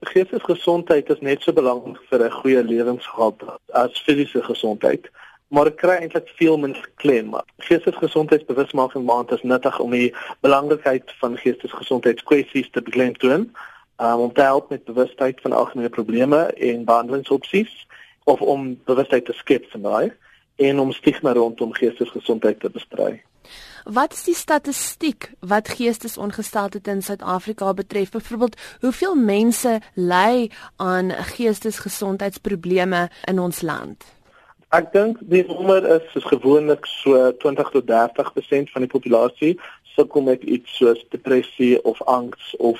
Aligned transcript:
Geestesgesondheid 0.00 1.10
is 1.10 1.20
net 1.20 1.42
so 1.42 1.52
belangrik 1.52 2.00
vir 2.10 2.24
'n 2.24 2.30
goeie 2.40 2.62
lewensgehalte 2.64 3.58
as 3.72 4.02
fisiese 4.06 4.42
gesondheid 4.42 5.10
maar 5.50 5.66
ek 5.66 5.80
kry 5.82 5.96
eintlik 5.98 6.30
veel 6.38 6.58
minder 6.62 6.86
klem. 7.02 7.32
Maar 7.34 7.44
geestesgesondheidsbewusmaking 7.66 9.04
maand 9.04 9.32
is 9.34 9.42
nuttig 9.42 9.78
om 9.82 9.90
die 9.90 10.14
belangrikheid 10.46 11.10
van 11.18 11.36
geestesgesondheidskwessies 11.42 12.70
te 12.70 12.82
beklemtoon 12.82 13.48
um, 13.98 14.18
om 14.26 14.32
te 14.32 14.46
help 14.46 14.70
met 14.70 14.84
bewustheid 14.84 15.40
van 15.42 15.52
algemene 15.52 15.90
probleme 15.90 16.44
en 16.54 16.84
behandelingsopsies 16.84 17.86
of 18.24 18.40
om 18.40 18.76
bewustheid 18.84 19.24
te 19.24 19.34
skep 19.42 19.66
van 19.74 19.82
daai 19.82 20.06
en 20.60 20.78
om 20.78 20.92
stigma 20.92 21.32
rondom 21.32 21.72
geestesgesondheid 21.72 22.60
te 22.60 22.70
bestry. 22.70 23.22
Wat 23.84 24.12
is 24.12 24.24
die 24.28 24.36
statistiek 24.36 25.30
wat 25.40 25.72
geestesongesteldheid 25.72 26.88
in 26.88 27.02
Suid-Afrika 27.02 27.72
betref? 27.74 28.10
Byvoorbeeld, 28.10 28.56
hoeveel 28.80 29.14
mense 29.14 29.80
ly 29.94 30.50
aan 30.76 31.10
geestesgesondheidsprobleme 31.10 33.08
in 33.24 33.40
ons 33.40 33.62
land? 33.64 34.04
Ek 34.70 34.92
dink 34.92 35.18
die 35.32 35.42
nommer 35.48 35.82
is 35.96 36.12
is 36.14 36.26
gewoonlik 36.30 36.84
so 36.86 37.32
20 37.42 37.72
tot 37.74 37.88
30% 37.90 38.70
van 38.70 38.84
die 38.84 38.92
populasie 38.92 39.54
sukkel 39.96 40.22
met 40.28 40.44
iets 40.46 40.76
soos 40.76 41.00
depressie 41.10 41.74
of 41.82 41.98
angs 42.06 42.54
of 42.58 42.78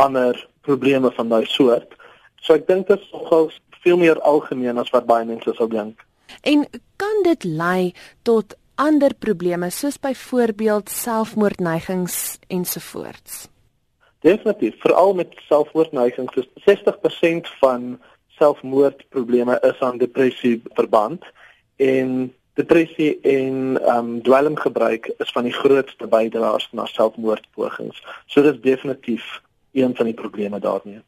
ander 0.00 0.38
probleme 0.64 1.10
van 1.18 1.28
daai 1.28 1.44
soort. 1.50 1.92
So 2.40 2.54
ek 2.54 2.64
dink 2.70 2.88
dit 2.88 3.02
is 3.02 3.12
nogal 3.12 3.50
veel 3.82 4.00
meer 4.00 4.20
algemeen 4.20 4.78
as 4.78 4.94
wat 4.94 5.10
baie 5.10 5.26
mense 5.28 5.52
sou 5.58 5.68
dink. 5.68 6.05
En 6.40 6.66
kan 6.96 7.22
dit 7.22 7.44
lei 7.44 7.94
tot 8.22 8.56
ander 8.74 9.14
probleme 9.14 9.70
soos 9.70 9.98
byvoorbeeld 10.00 10.90
selfmoordneigings 10.90 12.38
ensovoorts? 12.46 13.48
Definitief, 14.20 14.74
veral 14.80 15.14
met 15.14 15.34
selfmoordneigings, 15.48 16.34
so 16.34 16.42
60% 16.64 17.48
van 17.60 18.00
selfmoordprobleme 18.28 19.58
is 19.60 19.78
aan 19.80 19.98
depressie 19.98 20.62
verband 20.74 21.24
en 21.76 22.34
depressie 22.56 23.20
en 23.20 23.80
ehm 23.80 23.96
um, 23.96 24.22
dwelmgebruik 24.22 25.12
is 25.18 25.32
van 25.32 25.44
die 25.44 25.52
grootste 25.52 26.06
bydraers 26.06 26.68
na 26.72 26.84
selfmoordpogings. 26.84 28.02
So 28.26 28.42
dit 28.42 28.54
is 28.54 28.60
definitief 28.60 29.42
een 29.72 29.96
van 29.96 30.04
die 30.04 30.14
probleme 30.14 30.58
daarmee. 30.58 31.02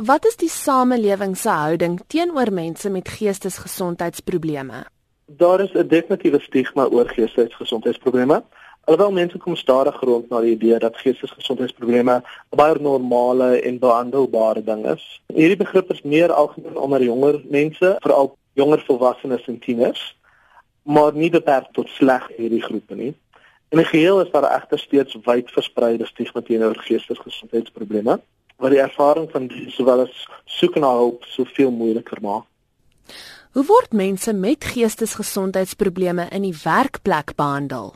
Wat 0.00 0.24
is 0.24 0.36
die 0.40 0.48
samelewing 0.48 1.34
se 1.36 1.48
houding 1.52 1.98
teenoor 2.08 2.48
mense 2.52 2.88
met 2.90 3.08
geestesgesondheidsprobleme? 3.08 4.84
Daar 5.26 5.60
is 5.60 5.72
'n 5.72 5.86
definitiewe 5.86 6.40
stigma 6.40 6.84
oor 6.84 7.08
geestesgesondheidsprobleme. 7.08 8.42
Alhoewel 8.84 9.12
mense 9.12 9.38
kom 9.38 9.56
stadig 9.56 10.00
rond 10.00 10.28
na 10.28 10.40
die 10.40 10.50
idee 10.50 10.78
dat 10.78 10.96
geestesgesondheidsprobleme 10.96 12.22
baie 12.48 12.80
normale 12.80 13.60
en 13.60 13.78
behandelbare 13.78 14.64
ding 14.64 14.86
is. 14.86 15.20
Hierdie 15.26 15.56
begrip 15.56 15.90
is 15.90 16.02
meer 16.02 16.32
algemeen 16.32 16.76
onder 16.76 17.02
jonger 17.02 17.40
mense, 17.44 17.96
veral 17.98 18.36
jonger 18.52 18.84
volwassenes 18.86 19.46
en 19.46 19.58
tieners, 19.58 20.16
maar 20.82 21.12
nie 21.12 21.30
beperk 21.30 21.72
tot 21.72 21.88
sleg 21.88 22.30
hierdie 22.36 22.62
groepe 22.62 22.94
nie. 22.94 23.14
In 23.68 23.78
die 23.78 23.86
geheel 23.86 24.20
is 24.20 24.30
daar 24.30 24.56
egter 24.56 24.78
steeds 24.78 25.16
wyd 25.24 25.50
verspreide 25.50 26.06
stigma 26.06 26.40
teenoor 26.40 26.76
geestesgesondheidsprobleme 26.76 28.20
wat 28.60 28.70
die 28.70 28.82
ervaring 28.82 29.28
van 29.32 29.48
die 29.50 29.70
sowel 29.70 30.04
as 30.04 30.26
soek 30.44 30.76
na 30.80 30.92
hulp 30.92 31.24
soveel 31.24 31.72
moeiliker 31.72 32.20
maak. 32.22 32.46
Hoe 33.56 33.64
word 33.66 33.92
mense 33.92 34.32
met 34.32 34.64
geestesgesondheidsprobleme 34.64 36.28
in 36.30 36.44
die 36.46 36.54
werkplek 36.62 37.34
behandel? 37.34 37.94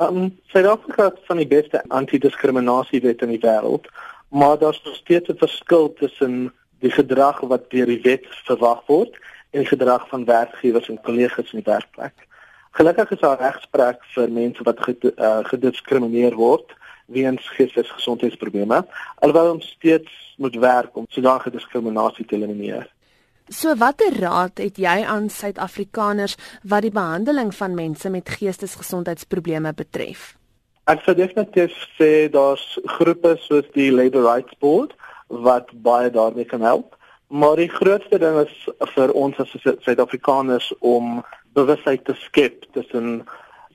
Um, 0.00 0.34
Suid-Afrika 0.52 1.04
het 1.04 1.20
van 1.28 1.40
die 1.40 1.48
beste 1.48 1.80
antidiskriminasiewet 1.88 3.22
in 3.24 3.32
die 3.32 3.40
wêreld, 3.40 3.88
maar 4.28 4.58
daar's 4.58 4.82
nog 4.84 4.94
steeds 4.94 5.28
'n 5.28 5.40
verskil 5.40 5.92
tussen 5.92 6.52
die 6.80 6.90
gedrag 6.90 7.40
wat 7.40 7.70
deur 7.70 7.86
die 7.86 8.00
wet 8.02 8.26
verwag 8.44 8.82
word 8.86 9.16
en 9.50 9.66
gedrag 9.66 10.08
van 10.08 10.24
werkgewers 10.24 10.88
en 10.88 11.00
kollegas 11.00 11.52
in 11.52 11.62
die 11.62 11.72
werkplek. 11.72 12.14
Gelukkig 12.70 13.10
is 13.10 13.20
daar 13.20 13.40
regspraak 13.40 14.04
vir 14.14 14.30
mense 14.30 14.62
wat 14.62 14.78
uh, 14.88 15.38
gediskrimineer 15.42 16.34
word 16.34 16.76
weens 17.10 17.46
geestesgesondheidsprobleme, 17.56 18.84
alhoewel 19.20 19.52
ons 19.56 19.68
steeds 19.76 20.34
moet 20.40 20.56
werk 20.62 20.96
om 20.96 21.08
sodanige 21.08 21.50
diskriminasie 21.50 22.26
te 22.26 22.38
elimineer. 22.38 22.88
So 23.50 23.74
watter 23.74 24.14
raad 24.14 24.60
het 24.62 24.78
jy 24.78 25.00
aan 25.02 25.26
Suid-Afrikaners 25.28 26.36
wat 26.62 26.84
die 26.86 26.94
behandeling 26.94 27.50
van 27.54 27.74
mense 27.74 28.10
met 28.10 28.30
geestesgesondheidsprobleme 28.30 29.72
betref? 29.74 30.36
Ek 30.86 31.02
sou 31.02 31.16
definitief 31.18 31.74
sê 31.98 32.28
daar's 32.30 32.62
groepe 32.96 33.34
soos 33.42 33.66
die 33.74 33.90
Labour 33.90 34.28
Rights 34.28 34.54
Board 34.62 34.94
wat 35.26 35.74
baie 35.82 36.10
daarmee 36.14 36.46
kan 36.46 36.62
help. 36.62 36.94
Maar 37.30 37.58
die 37.58 37.70
grootste 37.70 38.18
ding 38.18 38.38
is 38.42 38.54
vir 38.94 39.12
ons 39.18 39.38
as 39.42 39.52
Suid-Afrikaners 39.58 40.70
om 40.78 41.20
bewustheid 41.58 42.04
te 42.06 42.14
skep 42.22 42.64
tussen 42.74 43.24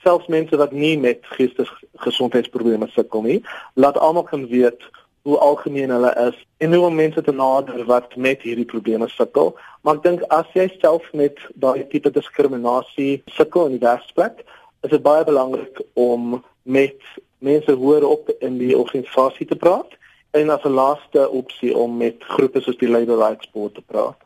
selfs 0.06 0.30
mense 0.30 0.58
wat 0.62 0.72
nie 0.72 0.94
met 1.02 1.26
geestesgesondheidsprobleme 1.38 2.88
sukkel 2.94 3.26
nie. 3.26 3.40
Laat 3.74 3.98
almal 3.98 4.28
kan 4.30 4.46
weet 4.52 4.86
hoe 5.26 5.38
algemeen 5.42 5.90
hulle 5.90 6.12
is 6.28 6.38
en 6.62 6.74
hoe 6.74 6.86
om 6.86 6.96
mense 6.96 7.22
te 7.26 7.34
nader 7.34 7.86
wat 7.90 8.14
met 8.16 8.44
hierdie 8.46 8.68
probleme 8.70 9.08
sukkel. 9.10 9.56
Maar 9.82 9.98
ek 9.98 10.04
dink 10.04 10.26
as 10.38 10.52
jy 10.54 10.68
self 10.78 11.08
met 11.18 11.42
daai 11.62 11.88
tipe 11.90 12.12
diskriminasie 12.14 13.24
sukkel 13.38 13.66
in 13.70 13.80
die 13.80 13.86
werksplek, 13.86 14.44
is 14.86 14.94
dit 14.94 15.02
baie 15.02 15.26
belangrik 15.26 15.82
om 15.98 16.44
met 16.62 17.02
mense 17.42 17.74
hoër 17.82 18.06
op 18.06 18.30
in 18.46 18.60
die 18.62 18.78
organisasie 18.78 19.50
te 19.50 19.58
praat 19.58 19.98
en 20.38 20.54
as 20.54 20.64
'n 20.66 20.78
laaste 20.82 21.30
opsie 21.30 21.74
om 21.78 21.98
met 21.98 22.22
groepe 22.36 22.62
soos 22.62 22.78
die 22.78 22.90
Labour 22.90 23.18
Rights 23.18 23.50
Board 23.52 23.74
te 23.76 23.82
praat. 23.82 24.25